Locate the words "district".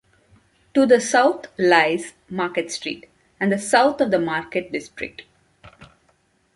4.71-5.21